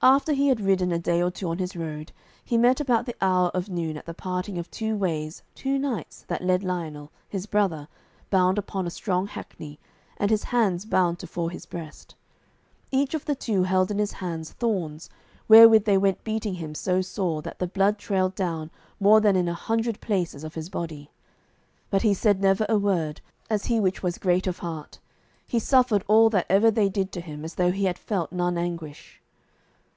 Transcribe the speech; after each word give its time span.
After 0.00 0.32
he 0.32 0.46
had 0.46 0.60
ridden 0.60 0.92
a 0.92 0.98
day 1.00 1.20
or 1.20 1.28
two 1.32 1.48
on 1.48 1.58
his 1.58 1.74
road, 1.74 2.12
he 2.44 2.56
met 2.56 2.78
about 2.78 3.04
the 3.04 3.16
hour 3.20 3.48
of 3.48 3.68
noon 3.68 3.96
at 3.96 4.06
the 4.06 4.14
parting 4.14 4.56
of 4.56 4.70
two 4.70 4.94
ways 4.94 5.42
two 5.56 5.76
knights, 5.76 6.22
that 6.28 6.44
led 6.44 6.62
Lionel, 6.62 7.10
his 7.28 7.46
brother, 7.46 7.88
bound 8.30 8.58
upon 8.58 8.86
a 8.86 8.90
strong 8.90 9.26
hackney 9.26 9.80
and 10.16 10.30
his 10.30 10.44
hands 10.54 10.84
bound 10.84 11.18
tofore 11.18 11.50
his 11.50 11.66
breast. 11.66 12.14
Each 12.92 13.12
of 13.12 13.24
the 13.24 13.34
two 13.34 13.64
held 13.64 13.90
in 13.90 13.98
his 13.98 14.12
hands 14.12 14.52
thorns, 14.52 15.10
wherewith 15.48 15.84
they 15.84 15.98
went 15.98 16.22
beating 16.22 16.54
him 16.54 16.76
so 16.76 17.00
sore 17.00 17.42
that 17.42 17.58
the 17.58 17.66
blood 17.66 17.98
trailed 17.98 18.36
down 18.36 18.70
more 19.00 19.20
than 19.20 19.34
in 19.34 19.48
a 19.48 19.52
hundred 19.54 20.00
places 20.00 20.44
of 20.44 20.54
his 20.54 20.68
body. 20.68 21.10
But 21.90 22.02
he 22.02 22.14
said 22.14 22.40
never 22.40 22.66
a 22.68 22.78
word, 22.78 23.20
as 23.50 23.64
he 23.64 23.80
which 23.80 24.00
was 24.04 24.18
great 24.18 24.46
of 24.46 24.60
heart; 24.60 25.00
he 25.44 25.58
suffered 25.58 26.04
all 26.06 26.30
that 26.30 26.46
ever 26.48 26.70
they 26.70 26.88
did 26.88 27.10
to 27.10 27.20
him 27.20 27.44
as 27.44 27.56
though 27.56 27.72
he 27.72 27.86
had 27.86 27.98
felt 27.98 28.30
none 28.30 28.56
anguish. 28.56 29.20